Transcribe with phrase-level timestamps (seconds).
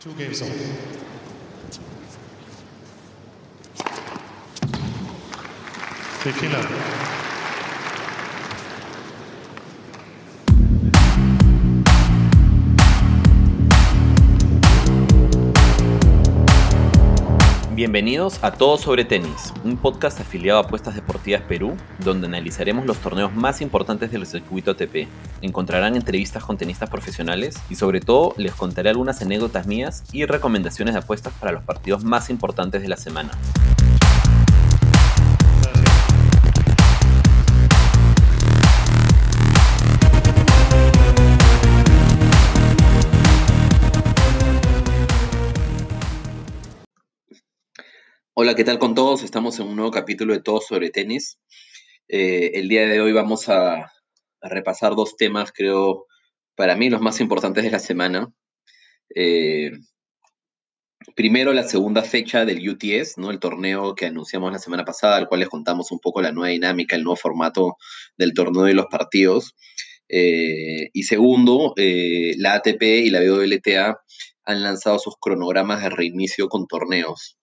[0.00, 0.50] Two games old.
[6.22, 7.09] Fifteen love.
[17.80, 22.98] Bienvenidos a Todo sobre Tenis, un podcast afiliado a Apuestas Deportivas Perú, donde analizaremos los
[22.98, 25.08] torneos más importantes del circuito ATP.
[25.40, 30.92] Encontrarán entrevistas con tenistas profesionales y sobre todo les contaré algunas anécdotas mías y recomendaciones
[30.92, 33.30] de apuestas para los partidos más importantes de la semana.
[48.32, 49.24] Hola, ¿qué tal con todos?
[49.24, 51.40] Estamos en un nuevo capítulo de Todo sobre Tenis.
[52.08, 53.92] Eh, el día de hoy vamos a,
[54.40, 56.06] repasar dos temas, creo,
[56.54, 58.32] para mí los más importantes de la semana.
[59.16, 59.72] Eh,
[61.16, 63.32] primero, la segunda fecha del UTS, ¿no?
[63.32, 66.52] el torneo que anunciamos la semana pasada, al cual les contamos un poco la nueva
[66.52, 67.78] dinámica, el nuevo formato
[68.16, 69.56] del torneo y los partidos.
[70.08, 74.00] Eh, y segundo, la ATP y la WLTA
[74.44, 77.39] han lanzado sus cronogramas de reinicio con torneos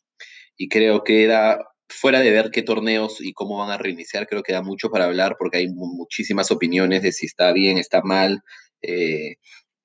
[0.58, 4.44] y creo que da, fuera de ver qué torneos y cómo van a reiniciar, creo
[4.44, 8.42] que da mucho para hablar porque hay muchísimas opiniones de si está bien, está mal.
[8.82, 9.36] Eh,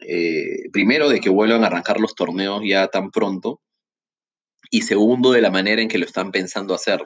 [0.01, 3.61] eh, primero, de que vuelvan a arrancar los torneos ya tan pronto.
[4.71, 7.03] Y segundo, de la manera en que lo están pensando hacer.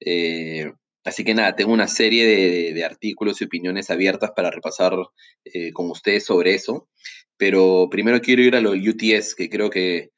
[0.00, 0.72] Eh,
[1.04, 4.94] así que nada, tengo una serie de, de, artículos y opiniones abiertas para repasar
[5.74, 6.88] con ustedes sobre eso.
[7.36, 10.10] Pero primero quiero ir a lo del UTS, que creo que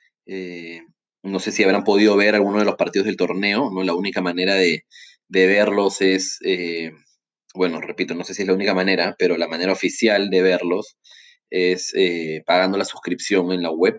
[1.22, 3.82] no sé si habrán podido ver alguno de los partidos del torneo, ¿no?
[3.84, 4.84] La única manera de,
[5.28, 6.92] de verlos es, eh,
[7.54, 10.96] bueno, repito, no sé si es la única manera, pero la manera oficial de verlos
[11.50, 13.98] es eh, pagando la suscripción en la web,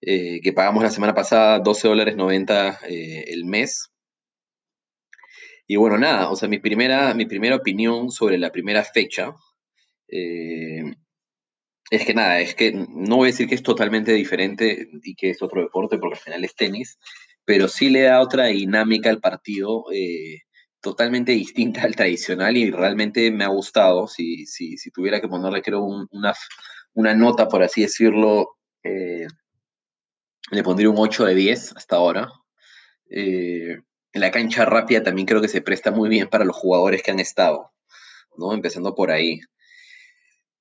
[0.00, 3.90] eh, que pagamos la semana pasada 12 dólares 90 el mes.
[5.66, 9.34] Y bueno, nada, o sea, mi primera, mi primera opinión sobre la primera fecha
[11.90, 15.30] es que nada, es que no voy a decir que es totalmente diferente y que
[15.30, 16.98] es otro deporte, porque al final es tenis,
[17.44, 20.42] pero sí le da otra dinámica al partido eh,
[20.80, 24.06] totalmente distinta al tradicional y realmente me ha gustado.
[24.06, 26.34] Si, si, si tuviera que ponerle, creo, un, una,
[26.92, 29.26] una, nota, por así decirlo, eh,
[30.50, 32.30] le pondría un 8 de 10 hasta ahora.
[33.10, 33.78] Eh,
[34.12, 37.20] la cancha rápida también creo que se presta muy bien para los jugadores que han
[37.20, 37.72] estado,
[38.36, 38.52] ¿no?
[38.52, 39.40] Empezando por ahí.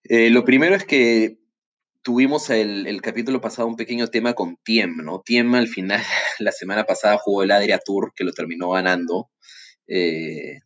[0.09, 1.38] Eh, lo primero es que
[2.01, 5.22] tuvimos el, el, capítulo pasado un pequeño tema con Tiem, ¿no?
[5.25, 6.01] Tiem al final,
[6.40, 9.29] la semana pasada jugó el Adria Tour, que lo terminó ganando.
[9.88, 10.59] Eh,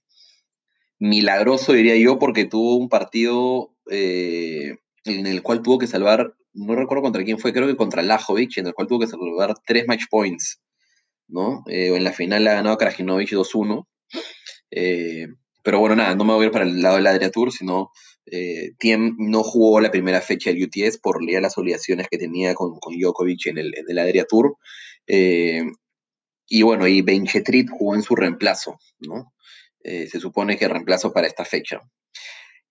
[0.99, 6.75] milagroso, diría yo, porque tuvo un partido eh, en el cual tuvo que salvar, no
[6.75, 9.87] recuerdo contra quién fue, creo que contra Lajovic, en el cual tuvo que salvar tres
[9.87, 10.61] match points,
[11.27, 11.63] ¿no?
[11.65, 13.87] En la final ha ganado Krajinovic 2-1.
[15.63, 17.91] pero bueno, nada, no me voy a ir para el lado del Adria Tour, sino
[18.31, 22.79] eh, Tiem no jugó la primera fecha del UTS por las obligaciones que tenía con,
[22.79, 24.55] con Djokovic en el, en Adria Tour.
[25.05, 25.63] Eh,
[26.47, 29.33] y bueno, y Benchetrit jugó en su reemplazo, ¿no?
[29.83, 31.81] Eh, se supone que reemplazo para esta fecha.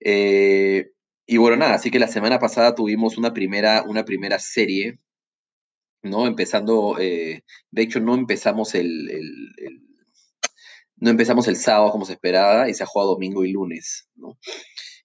[0.01, 0.93] Eh,
[1.27, 4.99] y bueno, nada, así que la semana pasada tuvimos una primera, una primera serie,
[6.03, 6.27] ¿no?
[6.27, 7.43] Empezando, de
[7.75, 9.83] hecho no empezamos el, el, el,
[10.97, 14.39] no empezamos el sábado como se esperaba y se ha jugado domingo y lunes, ¿no?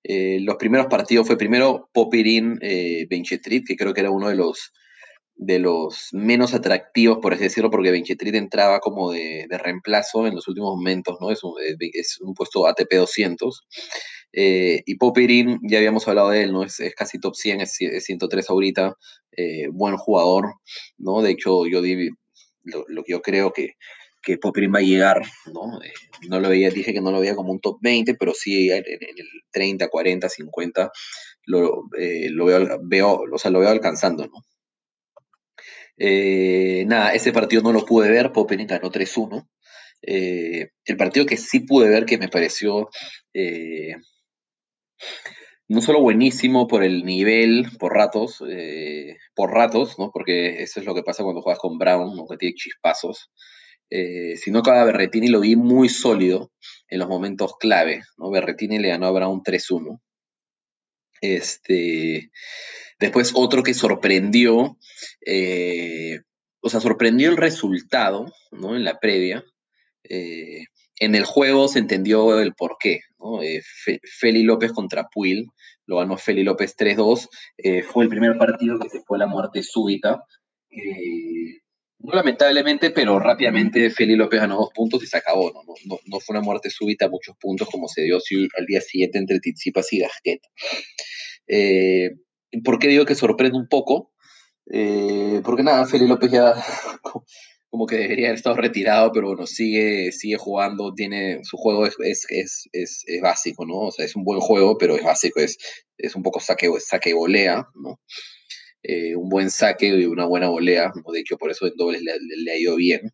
[0.07, 4.35] Eh, los primeros partidos fue primero Popirin eh, Benchetrit, que creo que era uno de
[4.35, 4.71] los,
[5.35, 10.35] de los menos atractivos, por así decirlo, porque Benchetrit entraba como de, de, reemplazo en
[10.35, 11.31] los últimos momentos, ¿no?
[11.31, 11.53] Es un,
[11.93, 13.65] es un puesto ATP 200.
[14.33, 16.63] Eh, y Popirin, ya habíamos hablado de él, ¿no?
[16.63, 18.93] Es, es casi top 100, es, es 103 ahorita,
[19.31, 20.53] eh, buen jugador,
[20.97, 21.23] ¿no?
[21.23, 22.09] De hecho, yo di,
[22.63, 23.73] lo que yo creo que
[24.25, 25.21] que Popirin va a llegar,
[25.53, 25.81] ¿no?
[25.83, 25.93] Eh,
[26.27, 28.83] no lo veía, dije que no lo veía como un top 20, pero sí en,
[28.87, 30.91] el 30, 40, 50
[31.45, 32.29] lo, eh,
[32.83, 34.43] veo, o sea, lo veo alcanzando, ¿no?
[35.97, 39.47] Eh, nada, ese partido no lo pude ver, Popirin ganó 3-1.
[40.01, 42.89] Eh, el partido que sí pude ver que me pareció
[45.67, 48.43] no solo buenísimo por el nivel, por ratos,
[49.35, 50.11] por ratos, ¿no?
[50.11, 52.27] Porque eso es lo que pasa cuando juegas con Brown, ¿no?
[52.27, 53.29] que tiene chispazos
[53.89, 56.51] eh, sino que Berretini lo vi muy sólido
[56.87, 58.03] en los momentos clave.
[58.17, 58.31] ¿no?
[58.31, 59.99] Berretini le ganó a Brown 3-1.
[61.21, 62.31] Este,
[62.99, 64.77] después otro que sorprendió,
[65.25, 66.19] eh,
[66.61, 68.75] o sea, sorprendió el resultado ¿no?
[68.75, 69.43] en la previa.
[70.03, 70.65] Eh,
[70.99, 73.01] en el juego se entendió el porqué.
[73.19, 73.41] ¿no?
[73.41, 75.47] Eh, Fe Feli López contra Puil,
[75.85, 77.27] lo ganó Feli López 3-2.
[77.57, 80.23] Eh, fue el primer partido que se fue a la muerte súbita
[81.99, 85.51] no lamentablemente, pero rápidamente Feli López ganó dos puntos y se acabó.
[85.51, 88.19] No, no, fue una muerte súbita, muchos puntos como se dio
[88.57, 90.41] al día siguiente entre Tizipas y Gasquet.
[91.47, 92.11] Eh,
[92.63, 94.13] ¿Por qué digo que sorprende un poco?
[94.71, 96.53] Eh, porque nada, Feli López ya
[97.69, 101.95] como que debería haber estado retirado, pero bueno, sigue, sigue jugando, tiene, su juego es,
[101.99, 102.25] es,
[102.71, 103.79] es, es, básico, ¿no?
[103.79, 105.57] O sea, es un buen juego, pero es básico, es,
[105.97, 107.99] es un poco saque, saque volea, ¿no?
[108.87, 112.51] Eh, un buen saque y una buena volea, de hecho por eso en dobles le,
[112.51, 113.11] ha ido bien.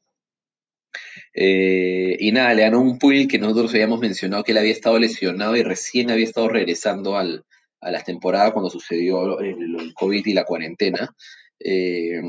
[1.33, 4.99] Eh, y nada, le ganó un Puig que nosotros habíamos mencionado que él había estado
[4.99, 7.45] lesionado y recién había estado regresando al,
[7.79, 11.15] a las temporadas cuando sucedió el, COVID y la cuarentena.
[11.59, 12.21] Eh,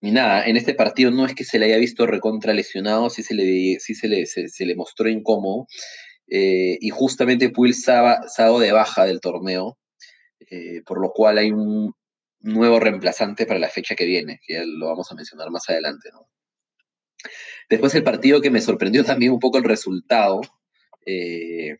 [0.00, 3.22] y nada, en este partido no es que se le haya visto recontra lesionado, sí
[3.22, 5.66] se le, sí se le, se, le mostró incómodo.
[6.28, 9.78] Eh, y justamente Puig sábado de baja del torneo,
[10.50, 11.94] eh, por lo cual hay un
[12.42, 16.10] nuevo reemplazante para la fecha que viene, que ya lo vamos a mencionar más adelante.
[17.68, 20.40] Después el partido que me sorprendió también un poco el resultado
[21.06, 21.78] eh,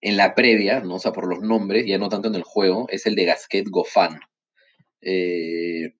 [0.00, 0.96] en la previa, ¿no?
[0.96, 3.68] o sea, por los nombres, ya no tanto en el juego, es el de Gasquet
[3.68, 4.20] Gofan.
[5.00, 5.94] Eh,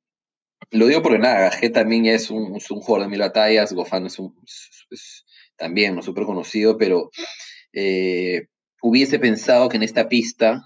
[0.70, 4.34] lo digo porque nada, Gasquet también es un, jugador de mil batallas, Gofan es, un,
[5.56, 7.10] también no súper conocido, pero
[7.72, 8.48] eh,
[8.80, 10.64] hubiese pensado que en esta pista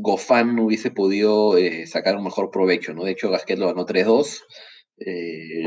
[0.00, 3.04] Gofan hubiese podido eh, sacar un mejor provecho, ¿no?
[3.04, 4.40] De hecho, Gasquet lo ganó 3-2,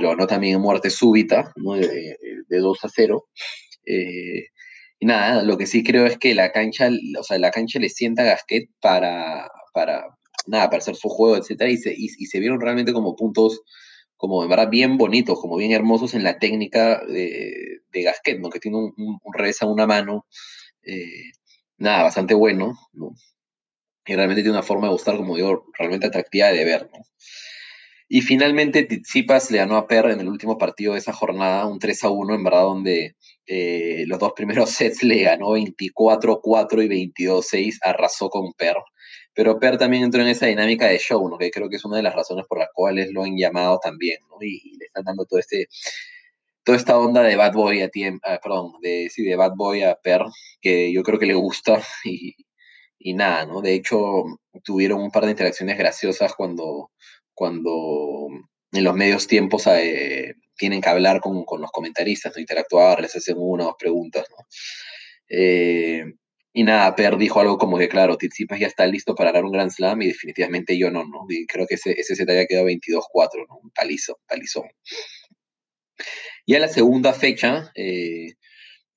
[0.02, 1.74] lo ganó también en muerte súbita, ¿no?
[1.74, 2.18] De,
[2.50, 3.28] 2 a 0.
[3.86, 6.90] y nada, lo que sí creo es que la cancha,
[7.20, 10.06] o sea, la cancha le sienta a Gasquet para, para,
[10.48, 13.62] nada, para hacer su juego, etcétera, y se, y, se vieron realmente como puntos,
[14.18, 18.50] como de verdad bien bonitos, como bien hermosos en la técnica de, de Gasquet, ¿no?
[18.50, 20.26] Que tiene un, un, revés a una mano,
[20.84, 21.32] eh,
[21.78, 23.12] nada, bastante bueno, ¿no?
[24.06, 27.04] Y realmente tiene una forma de gustar, como digo, realmente atractiva de ver, ¿no?
[28.08, 31.80] Y finalmente Tizipas le ganó a Per en el último partido de esa jornada, un
[31.80, 33.16] 3 a 1, en verdad, donde
[33.48, 38.76] eh, los dos primeros sets le ganó 24-4 y 22-6, arrasó con Per.
[39.34, 41.38] Pero Per también entró en esa dinámica de show, ¿no?
[41.38, 44.20] que creo que es una de las razones por las cuales lo han llamado también,
[44.30, 44.38] ¿no?
[44.42, 45.68] y, le están dando todo este,
[46.64, 47.90] toda esta onda de Bad Boy a
[48.24, 50.22] ah, perdón, de, de Bad Boy a Per,
[50.62, 52.36] que yo creo que le gusta y,
[53.06, 53.62] y nada, ¿no?
[53.62, 54.24] De hecho,
[54.64, 56.90] tuvieron un par de interacciones graciosas cuando,
[57.36, 58.30] cuando
[58.72, 62.42] en los medios tiempos eh, tienen que hablar con, con, los comentaristas, ¿no?
[62.42, 64.48] interactuar, les hacen una o dos preguntas, ¿no?
[65.30, 66.04] Eh,
[66.52, 69.52] y nada, Per dijo algo como que, claro, Tsitsipas ya está listo para dar un
[69.52, 71.28] Grand Slam y definitivamente yo no, ¿no?
[71.30, 73.58] Y creo que ese, ese set había quedado 22-4, ¿no?
[73.62, 74.68] Un palizo, palizón.
[76.48, 78.34] Y a la segunda fecha, eh,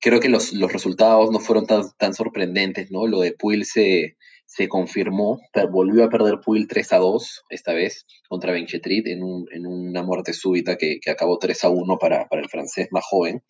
[0.00, 3.06] creo que los, los, resultados no fueron tan, tan sorprendentes, ¿no?
[3.06, 4.16] Lo de Puil se,
[4.46, 5.40] se confirmó,
[5.70, 10.02] volvió a perder Puil 3 a 2, esta vez, contra Benchetrit, en, un, en una
[10.02, 13.42] muerte súbita que, que, acabó 3 a 1 para, para el francés más joven.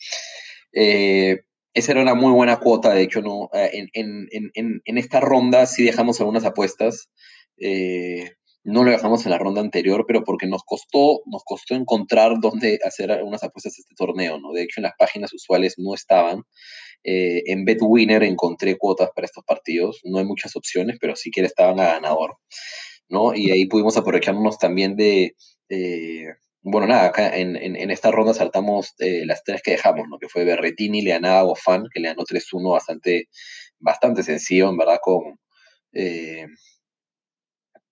[0.73, 1.43] Eh,
[1.75, 6.19] esa era una muy buena cuota, de hecho, no, eh, en, esta ronda sí dejamos
[6.21, 7.11] algunas apuestas.
[7.59, 8.33] Eh,
[8.65, 12.79] no lo dejamos en la ronda anterior, pero porque nos costó, nos costó encontrar dónde
[12.85, 14.53] hacer algunas apuestas de este torneo, ¿no?
[14.53, 16.43] De hecho, en las páginas usuales no estaban.
[17.05, 20.01] Eh, en BetWinner encontré cuotas para estos partidos.
[20.05, 22.37] No hay muchas opciones, pero sí que estaban a ganador,
[23.09, 23.35] ¿no?
[23.35, 25.35] Y ahí pudimos aprovecharnos también de,
[26.63, 30.19] bueno, nada, acá en, en, esta ronda saltamos eh, las tres que dejamos, ¿no?
[30.19, 33.29] Que fue Berretini, le ganaba a Gofan, que le ganó 3-1 bastante,
[33.79, 35.39] bastante sencillo, en verdad, con...
[35.93, 36.47] Eh,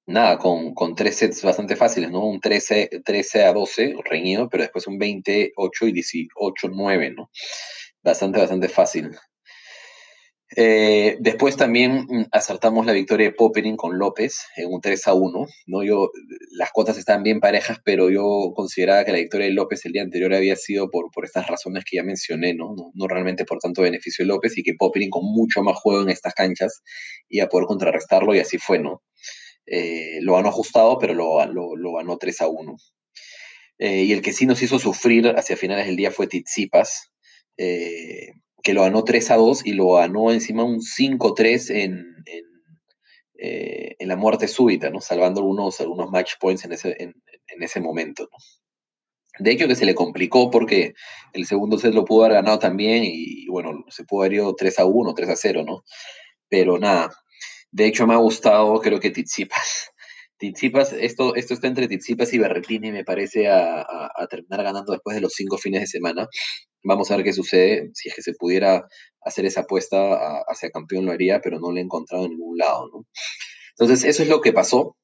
[0.07, 2.25] nada, con, con, tres sets bastante fáciles, ¿no?
[2.27, 7.31] Un 13, 13 a 12 reñido, pero después un 28 y 18 9, ¿no?
[8.03, 9.11] Bastante, bastante fácil.
[10.55, 15.15] Eh, después también mm, acertamos la victoria de Poppering con López en un 3 a
[15.15, 15.47] 1.
[15.67, 15.83] ¿no?
[15.83, 16.11] Yo,
[16.53, 20.03] las cuotas están bien parejas, pero yo consideraba que la victoria de López el día
[20.03, 22.75] anterior había sido por, por estas razones que ya mencioné, ¿no?
[22.95, 23.09] ¿no?
[23.09, 26.35] realmente por tanto beneficio de López y que Poppering con mucho más juego en estas
[26.35, 26.83] canchas
[27.29, 29.03] iba a poder contrarrestarlo y así fue, ¿no?
[29.67, 32.77] Eh, lo ganó ajustado, pero lo, lo, ganó 3 a 1.
[33.79, 37.11] Eh, y el que sí nos hizo sufrir hacia finales del día fue Tizipas
[38.67, 42.05] que lo ganó 3 a 2 y lo ganó encima un 5-3 en,
[43.39, 45.01] eh, en, la muerte súbita, ¿no?
[45.01, 47.15] Salvando algunos, algunos match points en ese, en,
[47.63, 48.29] ese momento,
[49.39, 50.95] De hecho, que se le complicó porque
[51.33, 54.81] el segundo set lo pudo haber ganado también y, bueno, se pudo haber ido 3
[54.81, 55.85] a 1, 3 a 0, ¿no?
[56.49, 57.11] Pero nada,
[57.71, 59.91] de hecho me ha gustado, creo que Tizipas.
[60.39, 65.15] Tizipas, esto, esto está entre Tizipas y Berretini, me parece, a, a, terminar ganando después
[65.15, 66.29] de los cinco fines de semana.
[66.85, 67.91] Vamos a ver qué sucede.
[67.95, 68.87] Si es que se pudiera
[69.23, 72.89] hacer esa apuesta hacia campeón, lo haría, pero no lo he encontrado en ningún lado.
[72.93, 73.07] ¿no?
[73.79, 74.97] Entonces, eso es lo que pasó.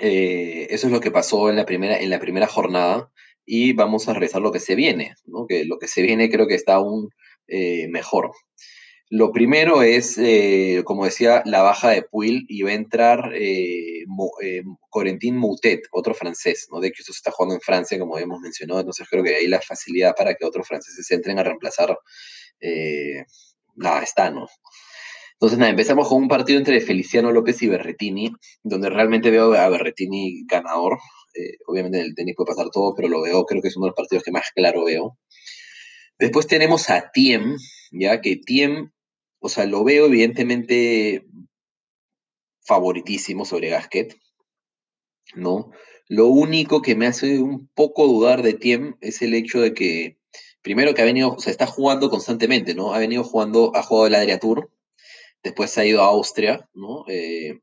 [0.00, 3.10] Eh, eso es lo que pasó en la primera, en la primera jornada
[3.44, 5.46] y vamos a revisar lo que se viene, ¿no?
[5.48, 7.08] que lo que se viene creo que está aún
[7.48, 8.30] eh, mejor.
[9.10, 14.04] Lo primero es, eh, como decía, la baja de Puil y va a entrar eh,
[14.90, 16.80] Corentin Moutet, otro francés, ¿no?
[16.80, 19.46] De hecho, esto se está jugando en Francia, como hemos mencionado, entonces creo que hay
[19.46, 21.96] la facilidad para que otros franceses entren a reemplazar
[23.76, 24.46] nada, está, ¿no?
[25.40, 28.32] Entonces, nada, empezamos con un partido entre Feliciano López y Berretini,
[28.64, 30.98] donde realmente veo a Berretini ganador.
[31.34, 33.86] Eh, obviamente en el tenis puede pasar todo, pero lo veo, creo que es uno
[33.86, 35.16] de los partidos que más claro veo.
[36.18, 37.56] Después tenemos a Tiem,
[37.92, 38.90] ya que Tiem,
[39.40, 41.24] o sea, lo veo evidentemente
[42.64, 44.16] favoritísimo sobre Gasquet,
[45.34, 45.70] ¿no?
[46.08, 50.18] Lo único que me hace un poco dudar de Tiem es el hecho de que,
[50.62, 52.94] primero que ha venido, o sea, está jugando constantemente, ¿no?
[52.94, 54.70] Ha venido jugando, ha jugado el Adria Tour,
[55.42, 57.04] después se ha ido a Austria, ¿no?
[57.08, 57.60] Eh,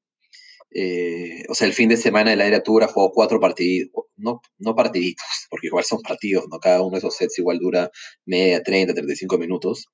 [0.71, 3.89] eh, o sea, el fin de semana de la Adria Tour ha jugado cuatro partidos,
[4.17, 6.59] no, no partiditos, porque igual son partidos, ¿no?
[6.59, 7.89] Cada uno de esos sets igual dura
[8.25, 9.87] media, 30, 35 minutos.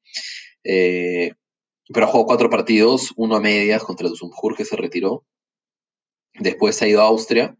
[0.64, 1.32] Eh,
[1.94, 5.26] pero ha jugado cuatro partidos, uno a medias contra el Zumhur que se retiró.
[6.40, 7.58] Después se ha ido a Austria,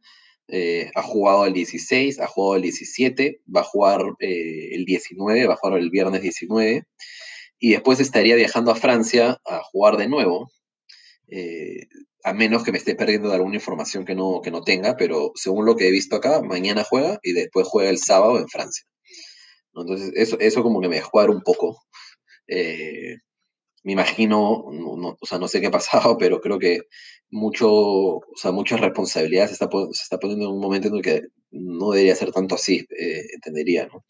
[0.96, 5.58] ha jugado el 16, ha jugado el 17, va a jugar el 19, va a
[5.58, 6.86] jugar el viernes 19
[7.62, 10.52] y después estaría viajando a Francia a jugar de nuevo,
[11.28, 11.88] eh,
[12.24, 15.32] a menos que me esté perdiendo de alguna información que no, que no tenga, pero
[15.36, 18.84] según lo que he visto acá, mañana juega y después juega el sábado en Francia.
[19.76, 21.78] Entonces, eso, eso como que me jugar un poco.
[22.48, 23.18] Eh,
[23.84, 26.82] me imagino, no, o sea, no sé qué ha pasado, pero creo que
[27.30, 31.02] mucho, o sea, muchas responsabilidades se está, se está poniendo en un momento en el
[31.02, 31.22] que
[31.52, 34.04] no debería ser tanto así, eh, entendería, ¿no?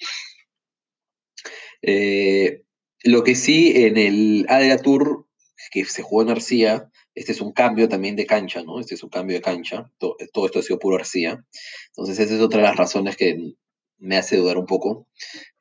[3.04, 5.26] Lo que sí, en el Adria Tour
[5.72, 8.80] que se jugó en Arcía, este es un cambio también de cancha, ¿no?
[8.80, 9.92] Este es un cambio de cancha.
[9.98, 11.44] Todo, esto ha sido puro Arcía.
[11.88, 13.54] Entonces, esa es otra de las razones que
[13.98, 15.08] me hace dudar un poco.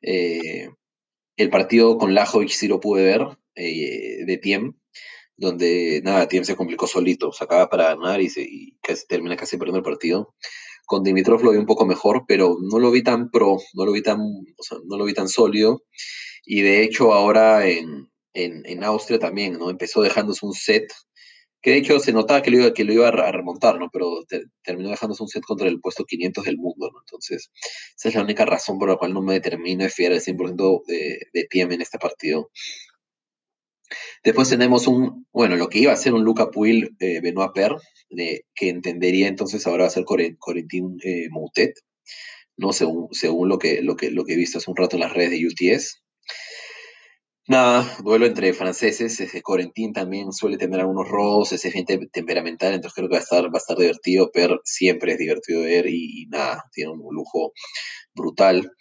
[0.01, 0.69] Eh,
[1.37, 3.21] el partido con Lajovic sí lo pude ver,
[3.55, 4.73] eh, de Tiem,
[5.37, 8.47] donde nada, Tiem se complicó solito, sacaba para ganar y, se,
[8.81, 10.35] casi, termina casi perdiendo el partido.
[10.85, 13.91] Con Dimitrov lo vi un poco mejor, pero no lo vi tan pro, no lo
[13.91, 15.83] vi tan, o no lo vi tan sólido.
[16.45, 19.69] Y de hecho ahora en, en, Austria también, ¿no?
[19.69, 20.91] Empezó dejándose un set,
[21.61, 23.89] que de hecho se notaba que lo iba, que lo iba a remontar, ¿no?
[23.91, 24.25] Pero
[24.63, 26.91] terminó dejándose un set contra el puesto 500 del mundo.
[27.05, 27.51] Entonces,
[27.95, 30.83] esa es la única razón por la cual no me determino de fiar al 100%
[30.87, 32.49] de, de Tiem en este partido.
[34.23, 37.75] Después tenemos un, bueno, lo que iba a ser un Luca Puil eh, Benoit Per,
[38.55, 41.73] que entendería entonces ahora va a ser Corentin eh, Moutet,
[42.57, 42.73] ¿no?
[42.73, 45.13] Según, según lo, que, lo, que, lo que he visto hace un rato en las
[45.13, 46.01] redes de UTS.
[47.47, 52.95] Nada, duelo entre franceses, ese Corentín también suele tener algunos roces, es gente temperamental, entonces
[52.95, 56.27] creo que va a estar, va a estar divertido, pero siempre es divertido ver y,
[56.29, 57.51] nada, tiene un lujo
[58.13, 58.71] brutal.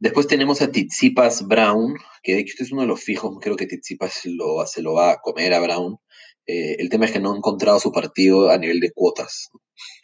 [0.00, 3.56] Después tenemos a Tizipas Brown, que de hecho este es uno de los fijos, creo
[3.56, 5.98] que Tizipas lo, se lo va a comer a Brown.
[6.46, 9.50] Eh, el tema es que no ha encontrado su partido a nivel de cuotas,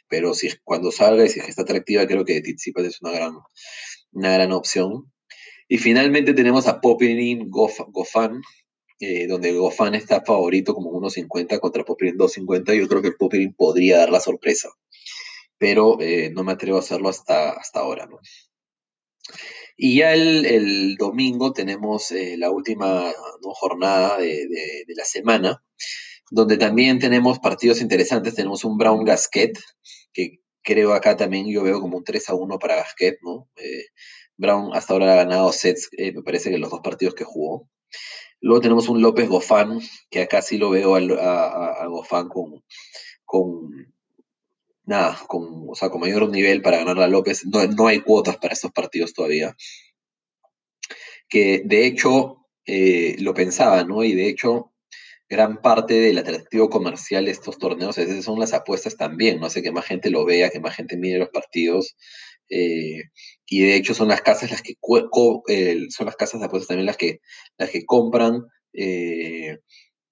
[0.06, 3.32] pero si cuando salga y si está atractiva, creo que Tizipas es una gran,
[4.12, 5.10] una gran opción.
[5.66, 8.42] Y finalmente tenemos a Popperin Goffan,
[9.00, 12.78] eh, donde Goffan está favorito como 1.50 contra Popperin 2.50.
[12.78, 14.68] Yo creo que Popperin podría dar la sorpresa,
[15.56, 18.06] pero eh, no me atrevo a hacerlo hasta, hasta ahora.
[19.76, 25.62] Y ya el, domingo tenemos eh, la última jornada de, de, la semana,
[26.30, 28.34] donde también tenemos partidos interesantes.
[28.34, 29.58] Tenemos un Brown Gasquet,
[30.12, 33.48] que creo acá también yo veo como un 3 a 1 para Gasquet, ¿no?
[34.36, 37.68] Brown hasta ahora ha ganado sets, eh, me parece que los dos partidos que jugó.
[38.40, 39.80] Luego tenemos un López Gofán,
[40.10, 42.62] que acá sí lo veo a, a, Gofán con,
[43.24, 43.94] con,
[44.86, 47.44] nada, con, o sea, con mayor nivel para ganar a López.
[47.46, 49.56] No, no hay cuotas para estos partidos todavía.
[51.28, 54.04] Que de hecho eh, lo pensaba, ¿no?
[54.04, 54.72] Y de hecho,
[55.28, 59.62] gran parte del atractivo comercial de estos torneos esas son las apuestas también, no sé
[59.62, 61.96] que más gente lo vea, que más gente mire los partidos.
[62.48, 63.02] Eh,
[63.46, 64.74] y de hecho son las casas las que
[65.90, 67.20] son las casas de apuestas también las que
[67.58, 69.58] las que compran eh,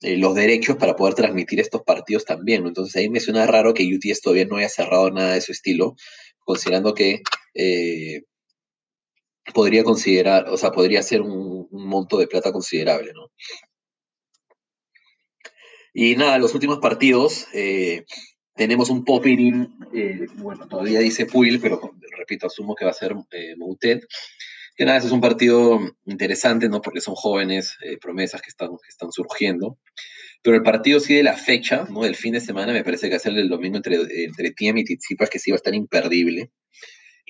[0.05, 2.67] eh, los derechos para poder transmitir estos partidos también.
[2.67, 5.97] Entonces ahí me suena raro que UTS todavía no haya cerrado nada de su estilo,
[6.45, 7.23] considerando que
[7.55, 8.23] eh,
[9.53, 13.31] podría considerar, o sea, podría ser un, monto de plata considerable, ¿no?
[15.93, 17.47] Y nada, los últimos partidos,
[18.57, 19.77] tenemos un Popirin,
[20.39, 21.81] bueno, todavía dice Puil, pero
[22.25, 24.03] repito, asumo que va a ser eh, Moutet.
[24.77, 26.81] Que nada, es un partido interesante, ¿no?
[26.81, 29.79] Porque son jóvenes, eh, promesas que están, que están surgiendo.
[30.43, 32.03] Pero el partido sí de la fecha, ¿no?
[32.03, 35.31] Del fin de semana, me parece que hacer el domingo entre, entre Tiem y Tizipas,
[35.31, 36.51] que sí va a estar imperdible.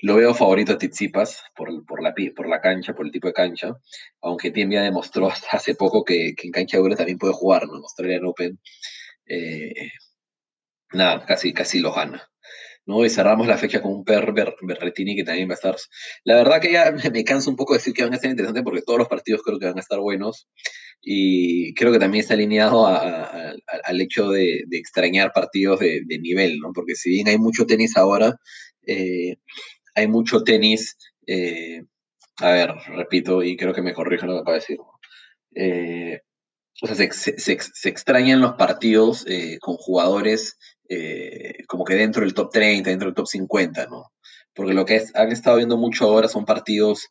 [0.01, 3.33] Lo veo favorito a Tizipas por, por, la, por la cancha, por el tipo de
[3.33, 3.75] cancha,
[4.21, 7.77] aunque Tiem ya demostró hace poco que, que en cancha dura también puede jugar, ¿no?
[7.77, 8.59] En Australian Open.
[9.27, 9.89] Eh,
[10.93, 12.27] nada, casi, casi lo gana.
[12.85, 13.03] ¿No?
[13.05, 15.75] Y cerramos la fecha con un Per Berretini que también va a estar.
[16.23, 18.63] La verdad que ya me canso un poco de decir que van a estar interesantes
[18.63, 20.47] porque todos los partidos creo que van a estar buenos
[21.01, 26.71] y creo que también está alineado al hecho de, extrañar partidos de, nivel, ¿no?
[26.73, 28.39] Porque si bien hay mucho tenis ahora,
[28.87, 29.35] eh,
[29.93, 30.97] hay mucho tenis.
[31.27, 31.83] Eh,
[32.37, 34.77] a ver, repito, y creo que me corrijo lo que acabo de decir.
[35.55, 36.21] Eh,
[36.81, 39.25] o sea, se, se, extrañan los partidos
[39.61, 40.57] con jugadores
[40.89, 44.11] eh, como que dentro del top 30, dentro del top 50, ¿no?
[44.53, 47.09] Porque lo que han estado viendo mucho ahora son partidos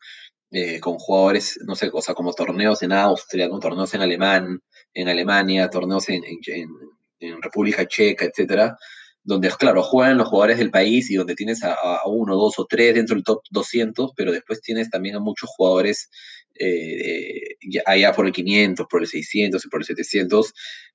[0.51, 3.59] eh, con jugadores, no sé, o sea, como torneos en Austria, ¿no?
[3.59, 4.61] torneos en Alemán,
[4.95, 8.77] en Alemania, torneos en, en, República Checa, etcétera,
[9.25, 11.77] donde, claro, juegan los jugadores del país y donde tienes a,
[12.07, 16.09] uno, dos o tres dentro del top 200, pero después tienes también a muchos jugadores
[16.55, 20.53] eh, allá por el 500, por el 600 y por el 700,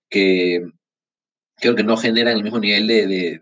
[0.09, 0.61] que,
[1.59, 3.39] creo que no generan el mismo nivel de,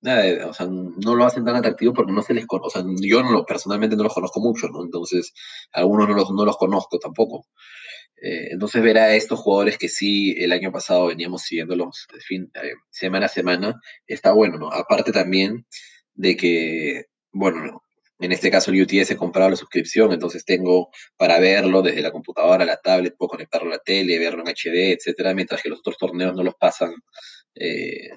[0.00, 2.90] nada, o sea, no lo hacen tan atractivo porque no se les conoce, o sea,
[3.00, 4.84] yo no personalmente no los conozco mucho, ¿no?
[4.84, 5.32] Entonces,
[5.72, 7.46] algunos no los, no los conozco tampoco.
[8.20, 12.74] Eh, entonces, ver a estos jugadores que sí el año pasado veníamos siguiéndolos fin, eh,
[12.90, 14.72] semana a semana, está bueno, ¿no?
[14.72, 15.66] Aparte también
[16.14, 17.82] de que, bueno,
[18.18, 22.10] en este caso el UTS he comprado la suscripción, entonces tengo para verlo desde la
[22.10, 25.78] computadora, la tablet, puedo conectarlo a la tele, verlo en HD, etcétera, mientras que los
[25.80, 26.94] otros torneos no los pasan
[27.54, 28.10] eh,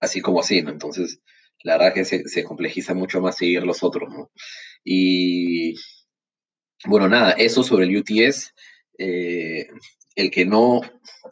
[0.00, 0.70] así como así, ¿no?
[0.70, 1.20] Entonces,
[1.62, 4.30] la verdad que se, complejiza mucho más seguir los otros, ¿no?
[4.84, 5.74] Y
[6.86, 8.52] bueno, nada, eso sobre el UTS.
[8.98, 9.66] Eh,
[10.14, 10.80] el que no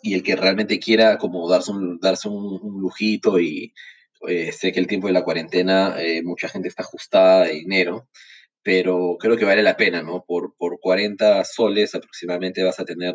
[0.02, 3.72] y el que realmente quiera como darse un, darse un lujito y
[4.28, 8.08] eh, sé que el tiempo de la cuarentena, eh, mucha gente está ajustada de dinero,
[8.62, 10.24] pero creo que vale la pena, ¿no?
[10.26, 13.14] Por, por 40 soles aproximadamente vas a tener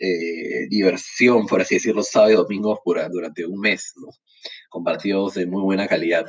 [0.00, 2.80] eh, diversión, por así decirlo, sábado y domingo
[3.10, 4.08] durante un mes, ¿no?
[4.70, 6.26] Con partidos de muy buena calidad.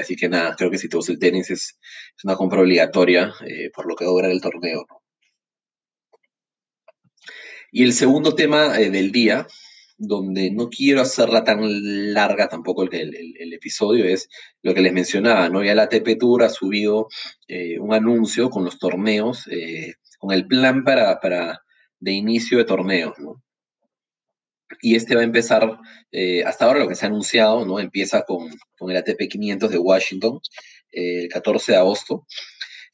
[0.00, 1.78] así que nada, creo que si te gusta el tenis es,
[2.16, 3.32] es una compra obligatoria
[3.74, 5.02] por lo que dura el torneo, ¿no?
[7.72, 9.46] Y el segundo tema del día
[10.06, 11.60] donde no quiero hacerla tan
[12.12, 14.28] larga tampoco el, episodio, es
[14.62, 15.62] lo que les mencionaba, ¿no?
[15.62, 17.08] Ya la ATP Tour ha subido
[17.48, 21.62] eh, un anuncio con los torneos, eh, con el plan para, para,
[22.00, 23.42] de inicio de torneos, ¿no?
[24.80, 25.78] Y este va a empezar,
[26.10, 27.78] eh, hasta ahora lo que se ha anunciado, ¿no?
[27.78, 30.40] Empieza con, con el ATP 500 de Washington,
[30.90, 32.26] el 14 de agosto,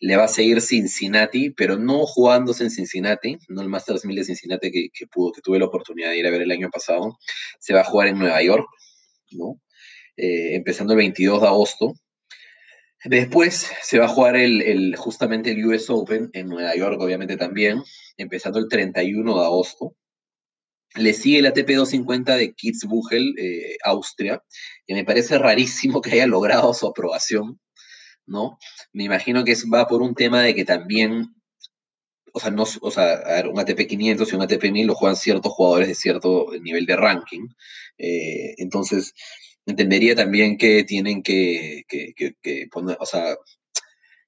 [0.00, 4.24] le va a seguir Cincinnati, pero no jugándose en Cincinnati, no el Masters 1000 de
[4.24, 7.18] Cincinnati que, pudo, que tuve la oportunidad de ir a ver el año pasado.
[7.58, 8.66] Se va a jugar en Nueva York,
[9.32, 9.60] ¿no?
[10.16, 11.94] Eh, empezando el 22 de agosto.
[13.04, 17.82] Después se va a jugar el, justamente el US Open en Nueva York, obviamente también,
[18.16, 19.96] empezando el 31 de agosto.
[20.96, 24.42] Le sigue el ATP 250 de Kitzbühel, eh, Austria,
[24.86, 27.60] que me parece rarísimo que haya logrado su aprobación
[28.31, 28.59] ¿no?
[28.93, 31.35] Me imagino que va por un tema de que también,
[32.33, 35.53] o sea, no, o sea, un ATP 500 y un ATP 1000 lo juegan ciertos
[35.53, 37.49] jugadores de cierto nivel de ranking.
[37.99, 39.14] Eh, entonces,
[39.66, 41.85] entendería también que tienen que,
[42.71, 43.37] poner, o sea,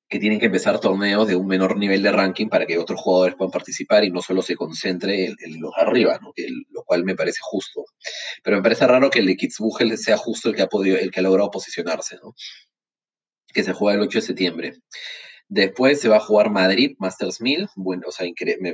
[0.08, 3.36] que tienen que empezar torneos de un menor nivel de ranking para que otros jugadores
[3.36, 6.32] puedan participar y no solo se concentre en, los arriba, ¿no?
[6.70, 7.84] lo cual me parece justo.
[8.42, 11.10] Pero me parece raro que el de Kitzbühel sea justo el que ha podido, el
[11.10, 12.34] que ha logrado posicionarse, ¿no?
[13.52, 14.74] Que se juega el 8 de septiembre.
[15.48, 18.26] Después se va a jugar Madrid, Masters 1000, bueno, o sea,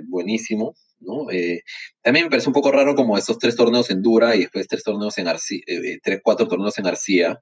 [0.06, 1.28] buenísimo, ¿no?
[1.30, 1.62] Eh,
[2.02, 4.84] también me parece un poco raro como estos tres torneos en Dura y después tres
[4.84, 7.40] torneos en Arcía, eh, eh, tres, cuatro torneos en García,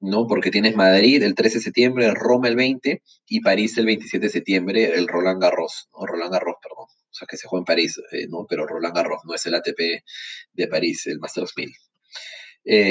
[0.00, 0.26] ¿no?
[0.26, 4.32] Porque tienes Madrid el 13 de septiembre, Roma el 20 y París el 27 de
[4.32, 6.06] septiembre, el Roland Garros, ¿no?
[6.06, 6.86] Roland Garros, perdón.
[6.88, 8.00] O sea, que se juega en París,
[8.30, 8.46] ¿no?
[8.48, 10.02] Pero Roland Garros no es el ATP
[10.54, 11.70] de París, el Masters 1000.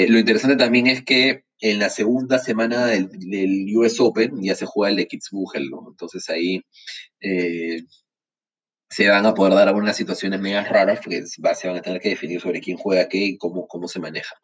[0.08, 3.08] lo interesante también es que en la segunda semana del,
[3.74, 5.86] US Open ya se juega el de Kitzbühel, ¿no?
[5.88, 6.60] Entonces ahí
[7.22, 7.84] eh,
[8.90, 12.10] se van a poder dar algunas situaciones medias raras porque se van a tener que
[12.10, 14.34] definir sobre quién juega qué y cómo, cómo se maneja.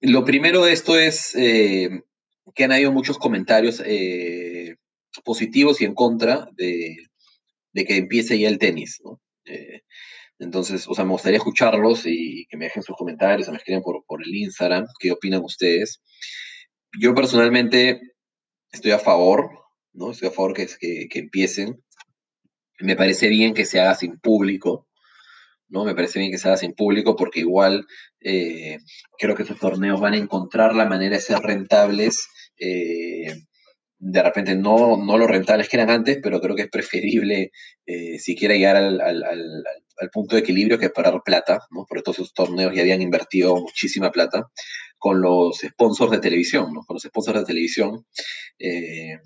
[0.00, 2.02] Lo primero de esto es eh,
[2.56, 4.74] que han habido muchos comentarios eh,
[5.24, 6.96] positivos y en contra de,
[7.72, 9.20] de, que empiece ya el tenis, ¿no?
[10.38, 14.04] Entonces, o sea, me gustaría escucharlos y que me dejen sus comentarios, me escriban por,
[14.06, 16.02] por el Instagram, qué opinan ustedes.
[17.00, 18.00] Yo personalmente
[18.72, 20.10] estoy a favor ¿no?
[20.10, 20.66] Estoy a favor que,
[21.08, 21.82] que, empiecen.
[22.80, 24.88] Me parece bien que se haga sin público,
[25.68, 25.84] ¿no?
[25.84, 27.86] Me parece bien que se haga sin público porque igual
[28.20, 28.78] eh,
[29.18, 32.28] creo que esos torneos van a encontrar la manera de ser rentables.
[32.58, 33.32] Eh,
[33.98, 37.52] de repente no, no lo rentables que eran antes, pero creo que es preferible
[37.86, 39.00] eh, siquiera llegar al,
[40.12, 41.86] punto de equilibrio que parar plata, ¿no?
[41.88, 44.48] Porque todos torneos ya habían invertido muchísima plata
[44.98, 46.82] con los sponsors de televisión, ¿no?
[46.82, 48.04] Con los sponsors de televisión.
[48.58, 49.18] Eh,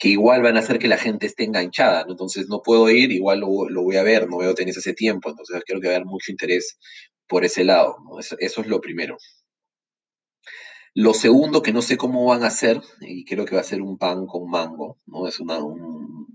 [0.00, 2.06] que igual van a hacer que la gente esté enganchada.
[2.08, 5.28] Entonces no puedo ir, igual lo, lo, voy a ver, no veo tenis ese tiempo,
[5.28, 6.78] entonces creo que va a haber mucho interés
[7.28, 8.18] por ese lado, ¿no?
[8.18, 9.18] eso, eso, es lo primero.
[10.94, 13.82] Lo segundo, que no sé cómo van a hacer, y creo que va a ser
[13.82, 15.28] un pan con mango, ¿no?
[15.28, 16.26] Es una, un,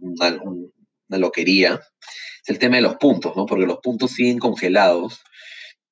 [0.00, 0.40] una,
[1.10, 1.80] una loquería,
[2.42, 3.46] es el tema de los puntos, ¿no?
[3.46, 5.20] Porque los puntos siguen congelados,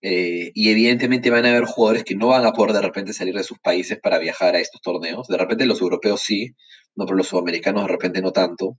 [0.00, 3.35] eh, y evidentemente van a haber jugadores que no van a poder de repente salir
[3.35, 5.26] de sus países para viajar a estos torneos.
[5.28, 6.54] De repente los europeos sí,
[6.94, 8.78] no, pero los sudamericanos de repente no tanto.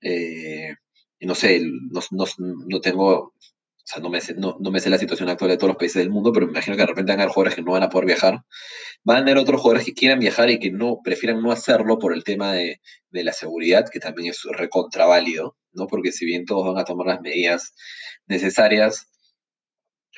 [0.00, 0.74] Eh,
[1.20, 2.24] no sé, no, no,
[2.68, 3.34] no, tengo,
[3.86, 5.76] o sea, no me, sé, no, no, me sé la situación actual de todos los
[5.76, 7.70] países del mundo, pero me imagino que de repente van a haber jugadores que no
[7.70, 8.40] van a poder viajar.
[9.04, 12.12] Van a haber otros jugadores que quieran viajar y que no prefieran no hacerlo por
[12.12, 15.86] el tema de, de la seguridad, que también es recontraválido, ¿no?
[15.86, 17.74] Porque si bien todos van a tomar las medidas
[18.26, 19.06] necesarias,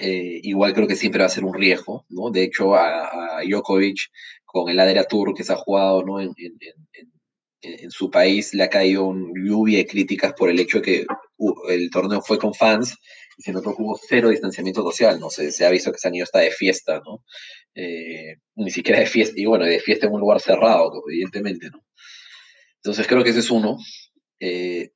[0.00, 2.31] eh, igual creo que siempre va a ser un riesgo, ¿no?
[2.31, 3.98] De hecho, a, a Djokovic
[4.46, 6.22] con el Adria Tour que se ha jugado, ¿no?
[6.22, 6.57] En, en,
[6.94, 10.83] en, en, su país le ha caído un lluvia de críticas por el hecho de
[10.83, 12.96] que uh, el torneo fue con fans
[13.38, 15.31] y se notó que hubo cero distanciamiento social, ¿no?
[15.31, 17.24] Se, se ha visto que se han ido hasta de fiesta, ¿no?
[17.74, 21.85] Eh, ni siquiera de fiesta, y bueno, de fiesta en un lugar cerrado, evidentemente, ¿no?
[22.83, 23.79] Entonces creo que ese es uno.
[24.40, 24.90] Eh,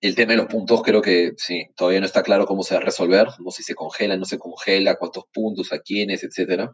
[0.00, 2.80] el tema de los puntos creo que sí, todavía no está claro cómo se va
[2.80, 6.72] a resolver, no si se congela, no se congela, cuántos puntos, a quiénes, etcétera.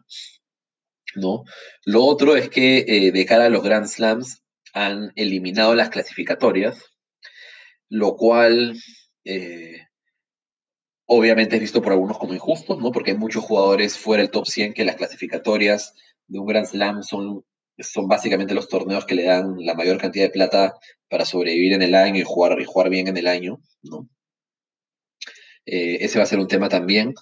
[1.15, 1.43] ¿No?
[1.85, 4.41] Lo otro es que eh, de cara a los Grand Slams
[4.73, 6.81] han eliminado las clasificatorias,
[7.89, 8.75] lo cual
[11.09, 12.91] obviamente es visto por algunos como injusto, ¿no?
[12.91, 15.93] Porque hay muchos jugadores fuera del top 100 que las clasificatorias
[16.27, 17.43] de un Grand Slam son
[17.79, 20.75] son básicamente los torneos que le dan la mayor cantidad de plata
[21.09, 24.07] para sobrevivir en el año y jugar, y jugar bien en el año, ¿no?
[25.65, 27.13] Eh, ese va a ser un tema también.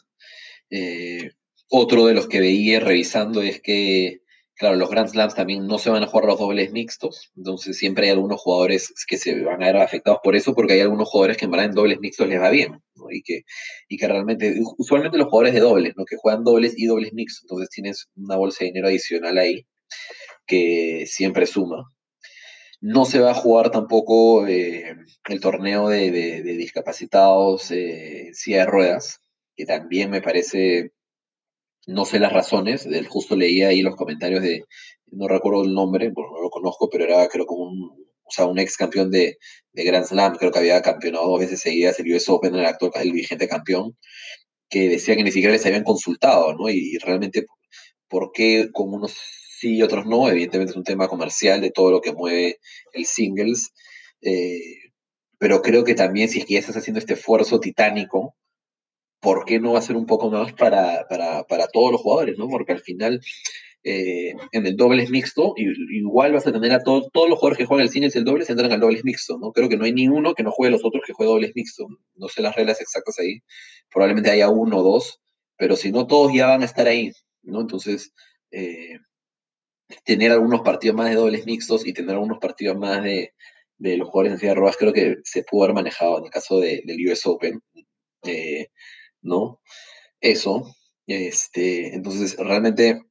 [0.70, 1.32] Eh,
[1.70, 4.22] otro de los que veía revisando es que,
[4.56, 8.08] claro, los Grand Slams también no se van a jugar los dobles mixtos, entonces siempre
[8.08, 11.38] hay algunos jugadores que se van a ver afectados por eso, porque hay algunos jugadores
[11.38, 13.42] que en verdad en dobles mixtos les va bien, y, que,
[13.88, 16.06] y que realmente, usualmente los jugadores de dobles, ¿no?
[16.06, 19.66] que juegan dobles y dobles mixtos, entonces tienes una bolsa de dinero adicional ahí
[20.46, 21.92] que siempre suma.
[22.80, 24.96] No se va a jugar tampoco eh,
[25.28, 29.20] el torneo de, de, discapacitados eh, de ruedas,
[29.56, 30.92] que también me parece,
[31.88, 34.64] no sé las razones, del justo leía ahí los comentarios de,
[35.08, 37.97] no recuerdo el nombre, bueno, no lo conozco, pero era creo como un,
[38.28, 39.38] o sea, un ex campeón de,
[39.74, 42.92] de Grand Slam, creo que había campeonado dos veces seguidas el US Open, el actual,
[42.96, 43.98] el vigente campeón,
[44.70, 46.70] que decía que ni siquiera les habían consultado, ¿no?
[46.70, 47.46] Y, realmente,
[48.10, 49.16] ¿por qué con unos
[49.60, 50.30] sí y otros no.
[50.30, 52.60] Evidentemente es un tema comercial de todo lo que mueve
[52.94, 53.72] el singles.
[54.22, 54.60] Eh,
[55.40, 58.36] pero creo que también si es que ya estás haciendo este esfuerzo titánico,
[59.20, 62.38] ¿por qué no hacer un poco más para, para, para todos los jugadores?
[62.38, 62.48] ¿no?
[62.50, 63.22] Porque al final,
[63.84, 67.66] eh, en el dobles mixto, igual vas a tener a todos, todos los jugadores que
[67.66, 69.38] juegan el y el dobles entran al dobles mixto.
[69.38, 69.52] ¿no?
[69.52, 71.88] Creo que no hay ni uno que no juegue los otros que juegue dobles mixto.
[72.16, 73.42] No sé las reglas exactas ahí.
[73.92, 75.20] Probablemente haya uno o dos,
[75.58, 77.12] pero si no, todos ya van a estar ahí.
[77.44, 77.62] ¿no?
[77.62, 78.14] Entonces,
[78.52, 79.00] eh,
[80.04, 83.34] tener algunos partidos más de dobles mixtos y tener algunos partidos más de,
[83.78, 86.32] de los jugadores en silla de ruedas, creo que se pudo haber manejado en el
[86.32, 87.62] caso de, del US Open,
[88.24, 88.68] eh,
[89.22, 89.62] ¿no?
[90.22, 90.64] Eso,
[91.08, 93.04] este, entonces realmente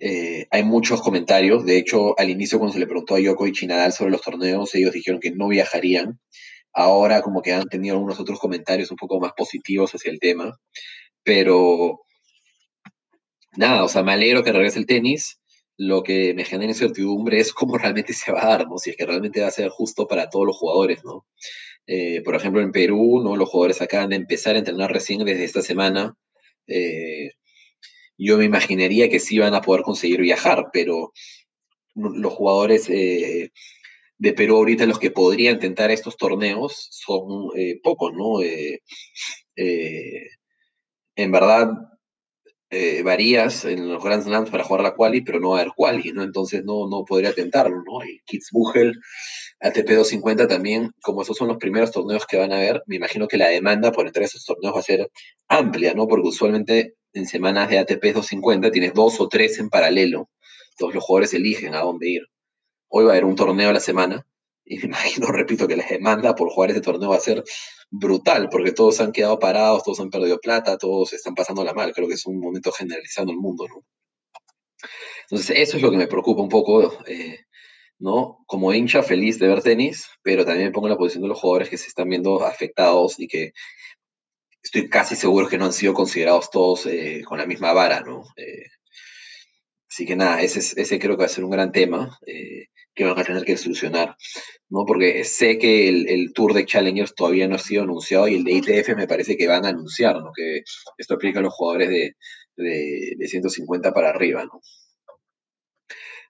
[0.00, 3.66] eh, hay muchos comentarios, de hecho al inicio cuando se le preguntó a Djokovic y
[3.66, 6.20] Nadal sobre los torneos, ellos dijeron que no viajarían,
[6.72, 10.58] ahora como que han tenido algunos otros comentarios un poco más positivos hacia el tema,
[11.24, 12.00] pero
[13.56, 15.38] nada, o sea, me alegro que regrese el tenis,
[15.78, 18.78] lo que me genera incertidumbre es cómo realmente se va a dar, ¿no?
[18.78, 21.26] Si es que realmente va a ser justo para todos los jugadores, ¿no?
[21.86, 23.36] Eh, por ejemplo, en Perú, ¿no?
[23.36, 26.14] Los jugadores acaban de empezar a entrenar recién desde esta semana.
[26.66, 27.30] Eh,
[28.18, 31.12] yo me imaginaría que sí van a poder conseguir viajar, pero
[31.94, 33.50] los jugadores eh,
[34.18, 38.40] de Perú ahorita los que podrían intentar estos torneos son eh, pocos, ¿no?
[38.42, 38.80] Eh,
[41.16, 41.70] en verdad,
[42.70, 45.72] eh, varías en los Grand Slams para jugar la quali, pero no va a haber
[45.76, 46.22] quali, ¿no?
[46.22, 48.04] Entonces no, no podría tentarlo, ¿no?
[48.04, 49.00] Y Kitzbühel,
[49.60, 53.28] ATP 250 también, como esos son los primeros torneos que van a haber, me imagino
[53.28, 55.10] que la demanda por entrar a esos torneos va a ser
[55.48, 56.08] amplia, ¿no?
[56.08, 60.28] Porque usualmente en semanas de ATP 250 tienes dos o tres en paralelo,
[60.72, 62.22] entonces los jugadores eligen a dónde ir.
[62.88, 64.26] Hoy va a haber un torneo a la semana,
[64.64, 67.42] Y me imagino, repito, que la demanda por jugar este torneo va a ser
[67.90, 71.92] brutal, porque todos han quedado parados, todos han perdido plata, todos están pasándola mal.
[71.92, 73.66] Creo que es un momento generalizado en el mundo.
[75.22, 77.40] Entonces, eso es lo que me preocupa un poco, eh,
[77.98, 78.44] ¿no?
[78.46, 81.40] Como hincha feliz de ver tenis, pero también me pongo en la posición de los
[81.40, 83.52] jugadores que se están viendo afectados y que
[84.62, 88.24] estoy casi seguro que no han sido considerados todos eh, con la misma vara, ¿no?
[88.36, 88.66] Eh,
[89.90, 92.18] así que nada, ese, ese creo que va a ser un gran tema
[92.96, 94.16] que van a tener que solucionar,
[94.68, 94.84] ¿no?
[94.86, 98.52] Porque sé que el, Tour de Challengers todavía no ha sido anunciado y el de
[98.52, 100.32] ITF me parece que van a anunciar, ¿no?
[100.34, 100.62] Que
[100.98, 102.16] esto aplica a los jugadores de,
[102.56, 104.60] de, de 150 para arriba, ¿no?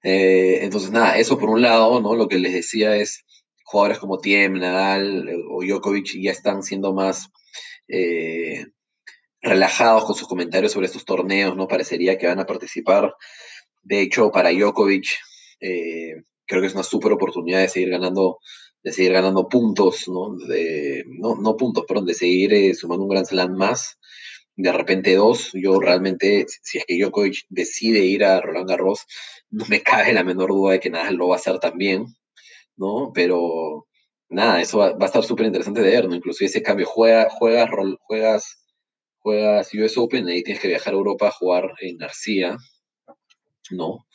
[0.02, 2.14] Eh, entonces, nada, eso por un lado, ¿no?
[2.14, 3.24] Lo que les decía es,
[3.64, 7.28] jugadores como Tiem, Nadal eh, o Djokovic ya están siendo más
[7.88, 8.66] eh,
[9.42, 11.66] relajados con sus comentarios sobre estos torneos, ¿no?
[11.68, 13.14] Parecería que van a participar.
[13.82, 15.06] De hecho, para Djokovic,
[16.46, 18.38] creo que es una súper oportunidad de seguir ganando
[18.82, 20.36] de seguir ganando puntos, ¿no?
[20.46, 23.98] De, no, no puntos, perdón, de seguir sumando un Grand Slam más
[24.56, 25.50] de repente dos.
[25.54, 29.06] Yo realmente, si es que Djokovic decide ir a Roland Garros,
[29.50, 32.06] no me cabe la menor duda de que nada lo va a hacer también,
[32.76, 33.12] ¿no?
[33.14, 33.86] Pero
[34.28, 36.14] nada, eso va, a estar súper interesante de ver, ¿no?
[36.14, 38.58] Inclusive ese cambio, juega, juegas, juegas,
[39.18, 42.56] juegas US Open, ahí tienes que viajar a Europa a jugar en García,
[43.70, 44.06] ¿no?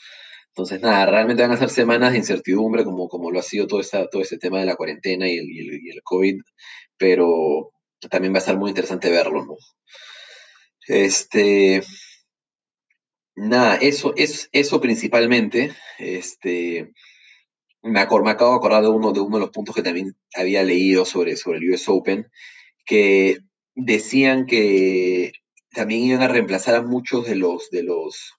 [0.51, 3.79] Entonces, nada, realmente van a ser semanas de incertidumbre, como, como lo ha sido todo,
[3.79, 6.41] esta, todo ese tema de la cuarentena y el, y el, COVID,
[6.97, 7.71] pero
[8.09, 9.55] también va a estar muy interesante verlo, ¿no?
[10.87, 11.81] Este,
[13.35, 16.91] nada, eso, es, eso principalmente, este,
[17.81, 21.05] me, acabo de acordar de uno, de uno de los puntos que también había leído
[21.05, 22.27] sobre, sobre el US Open,
[22.85, 23.37] que
[23.75, 25.31] decían que
[25.73, 28.33] también iban a reemplazar a muchos de los, de los,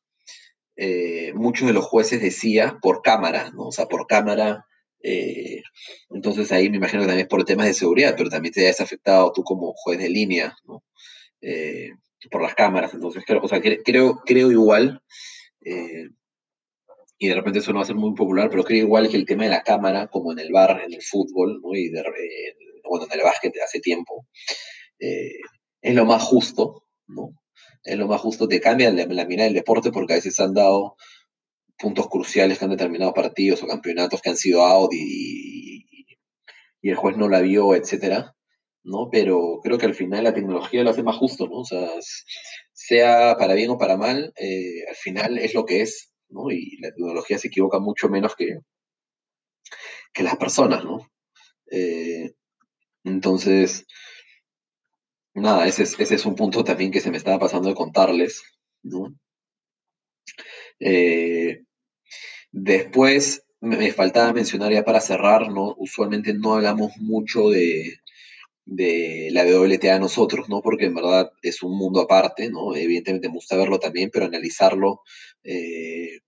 [0.77, 3.69] eh, muchos de los jueces decía por cámara, ¿no?
[3.69, 4.67] O sea, por cámara.
[5.03, 5.63] Eh,
[6.11, 8.81] entonces ahí me imagino que también es por temas de seguridad, pero también te has
[8.81, 10.85] afectado tú como juez de línea, ¿no?
[11.41, 11.91] Eh,
[12.31, 15.03] por las cámaras, entonces creo, o sea, creo, creo igual,
[17.19, 19.27] y de repente eso no va a ser muy popular, pero creo igual que el
[19.27, 21.75] tema de la cámara, como en el bar, en el fútbol, ¿no?
[21.75, 22.01] y de,
[22.89, 24.29] bueno, en el básquet hace tiempo,
[24.99, 27.42] es lo más justo, ¿no?
[27.85, 30.55] Es lo más justo, te cambia la, la mirada del deporte porque a veces han
[30.55, 30.97] dado
[31.79, 35.87] puntos cruciales que han determinado partidos o campeonatos que han sido out y,
[36.81, 38.37] y el juez no la vio, etcétera.
[38.85, 39.09] ¿no?
[39.11, 41.59] Pero creo que al final la tecnología lo hace más justo, ¿no?
[41.61, 41.89] O sea,
[42.73, 46.51] sea para bien o para mal, eh, al final es lo que es, ¿no?
[46.51, 48.59] Y la tecnología se equivoca mucho menos que,
[50.13, 51.11] que las personas, ¿no?
[51.71, 52.33] Eh,
[53.05, 53.87] entonces,
[55.35, 58.43] nada, ese es, ese es un punto también que se me estaba pasando de contarles,
[58.83, 59.15] ¿no?
[60.81, 61.65] Eh,
[62.53, 65.75] después, me faltaba mencionar ya para cerrar, ¿no?
[65.79, 68.01] Usualmente no hablamos mucho de,
[68.65, 70.63] de la WTA a nosotros, ¿no?
[70.63, 72.75] Porque en verdad es un mundo aparte, ¿no?
[72.77, 75.03] Evidentemente me gusta verlo también, pero analizarlo,
[75.45, 76.21] eh,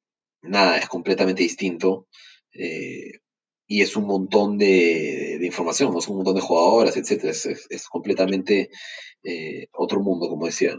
[0.43, 2.09] nada, es completamente distinto.
[2.53, 3.21] Eh,
[3.67, 5.99] y es un montón de, información, ¿no?
[5.99, 7.33] Es un montón de jugadoras, etcétera.
[7.33, 8.71] Es, completamente
[9.23, 10.77] eh, otro mundo, como decía.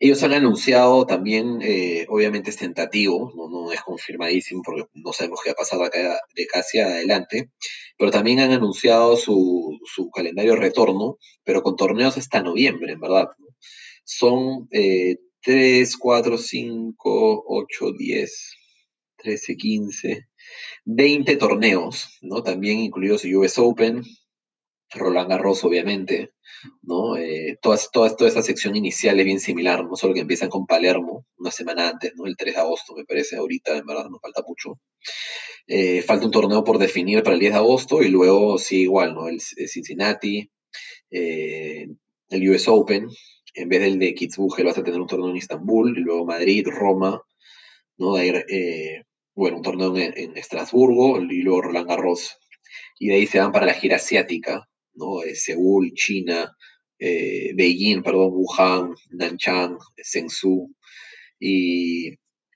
[0.00, 3.72] Ellos han anunciado también, eh, obviamente es tentativo, ¿no?
[3.72, 5.90] es confirmadísimo porque no sabemos qué ha pasado
[6.34, 7.50] de casi adelante,
[7.98, 13.26] pero también han anunciado su, su calendario retorno, pero con torneos hasta noviembre, en verdad.
[14.04, 18.56] Son eh, 3, 4, 5, 8, 10,
[19.16, 20.28] 13, 15,
[20.84, 22.42] 20 torneos, ¿no?
[22.42, 24.02] También incluidos US Open,
[24.90, 26.32] Roland Garros, obviamente,
[26.82, 27.16] ¿no?
[27.16, 31.26] Eh, toda, toda, esa sección inicial es bien similar, no solo que empiezan con Palermo
[31.36, 32.26] una semana antes, ¿no?
[32.26, 34.80] El 3 de agosto, me parece, ahorita, en verdad, nos falta mucho.
[35.66, 39.14] Eh, falta un torneo por definir para el 10 de agosto y luego, sí, igual,
[39.14, 39.28] ¿no?
[39.28, 40.50] El, Cincinnati,
[41.10, 41.88] eh,
[42.30, 43.08] el US Open,
[43.54, 46.66] en vez del de Kitzbühel vas a tener un torneo en Istambul, y luego Madrid,
[46.66, 47.22] Roma,
[47.98, 48.14] ¿no?
[48.14, 49.04] De
[49.38, 52.38] bueno, un torneo en, en Estrasburgo y luego Roland Garros.
[52.98, 55.22] Y de ahí se van para la gira asiática, ¿no?
[55.22, 56.56] Eh, Seúl, China,
[56.98, 60.74] eh, Beijing, perdón, Wuhan, Nanchang, Shenzhou,
[61.38, 62.14] y,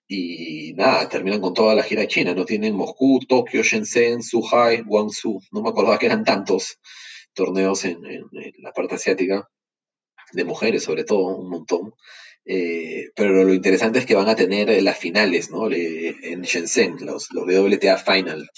[0.09, 2.45] y nada, terminan con toda la gira china, ¿no?
[2.45, 6.81] Tienen Moscú, Tokio, Shenzhen, Zhuhai, Guangzhou, no me acordaba que eran tantos
[7.33, 8.03] torneos en,
[8.59, 9.49] la parte asiática,
[10.33, 11.93] de mujeres sobre todo, un montón.
[12.45, 15.71] Eh, pero lo interesante es que van a tener las finales, ¿no?
[15.71, 18.49] en Shenzhen, los, los WTA Final.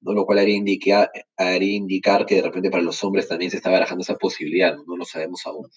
[0.00, 3.70] lo cual haría indicar, haría indicar que de repente para los hombres también se está
[3.70, 5.68] barajando esa posibilidad, no, lo sabemos aún.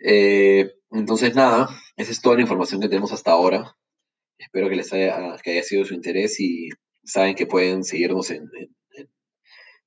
[0.00, 3.76] Eh, entonces, nada, esa es toda la información que tenemos hasta ahora.
[4.38, 6.70] Espero que les haya, que haya sido de su interés y
[7.04, 8.48] saben que pueden seguirnos en,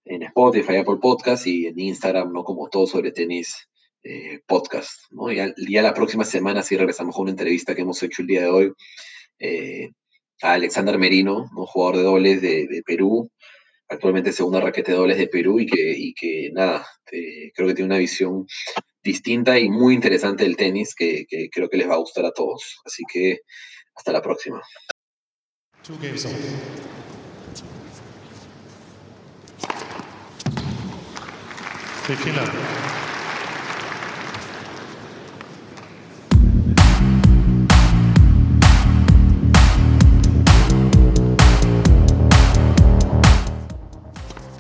[0.05, 2.43] en Spotify, Apple Podcast y en Instagram, ¿no?
[2.43, 3.67] Como todo sobre tenis
[4.07, 5.31] eh, podcast, ¿no?
[5.31, 8.41] Ya, ya, la próxima semana sí regresamos con una entrevista que hemos hecho el día
[8.41, 8.71] de hoy
[9.39, 9.89] eh,
[10.43, 11.65] a Alexander Merino, ¿no?
[11.65, 13.31] jugador de dobles de, Perú,
[13.89, 17.73] actualmente segunda raquete de dobles de Perú y que, y que nada, eh, creo que
[17.73, 18.45] tiene una visión
[19.01, 22.31] distinta y muy interesante del tenis que, que creo que les va a gustar a
[22.31, 22.75] todos.
[22.85, 23.39] Así que
[23.95, 24.61] hasta la próxima.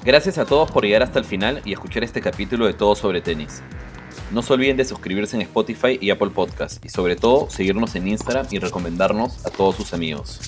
[0.05, 3.21] Gracias a todos por llegar hasta el final y escuchar este capítulo de Todo sobre
[3.21, 3.63] Tenis.
[4.31, 8.07] No se olviden de suscribirse en Spotify y Apple Podcast y sobre todo seguirnos en
[8.09, 10.41] Instagram y recomendarnos a todos sus amigos.